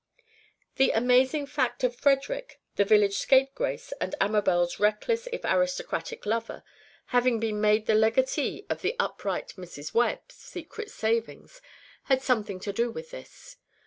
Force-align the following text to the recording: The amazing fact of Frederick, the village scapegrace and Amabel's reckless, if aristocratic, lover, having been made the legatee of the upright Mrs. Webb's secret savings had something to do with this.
The 0.77 0.89
amazing 0.93 1.45
fact 1.45 1.83
of 1.83 1.95
Frederick, 1.95 2.59
the 2.75 2.83
village 2.83 3.17
scapegrace 3.19 3.93
and 4.01 4.15
Amabel's 4.19 4.79
reckless, 4.79 5.27
if 5.31 5.41
aristocratic, 5.45 6.25
lover, 6.25 6.63
having 7.13 7.39
been 7.39 7.61
made 7.61 7.85
the 7.85 7.93
legatee 7.93 8.65
of 8.67 8.81
the 8.81 8.95
upright 8.97 9.49
Mrs. 9.57 9.93
Webb's 9.93 10.33
secret 10.33 10.89
savings 10.89 11.61
had 12.05 12.23
something 12.23 12.59
to 12.61 12.73
do 12.73 12.89
with 12.89 13.11
this. 13.11 13.57